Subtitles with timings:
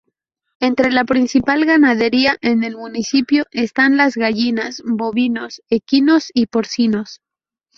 [0.59, 7.21] Entre la principal ganadería en el municipio están las gallinas, bovinos, equinos y porcinos.